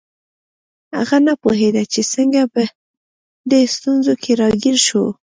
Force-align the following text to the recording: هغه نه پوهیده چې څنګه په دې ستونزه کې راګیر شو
هغه 0.97 1.17
نه 1.27 1.33
پوهیده 1.41 1.83
چې 1.93 2.01
څنګه 2.13 2.41
په 2.53 2.61
دې 3.49 3.61
ستونزه 3.75 4.13
کې 4.23 4.31
راګیر 4.41 4.77
شو 4.87 5.03